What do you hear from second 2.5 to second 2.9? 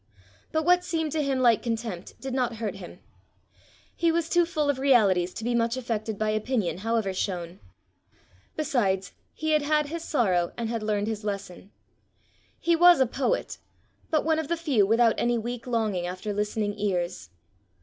hurt